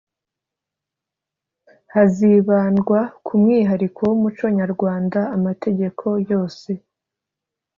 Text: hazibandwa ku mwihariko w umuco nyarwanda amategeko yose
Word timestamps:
hazibandwa 1.93 2.99
ku 3.25 3.33
mwihariko 3.41 3.99
w 4.09 4.11
umuco 4.17 4.45
nyarwanda 4.57 5.19
amategeko 5.35 6.05
yose 6.31 6.69